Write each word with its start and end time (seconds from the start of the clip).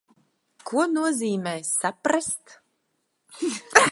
Ko 0.69 0.85
nozīmē 0.93 1.53
saprast? 1.69 2.57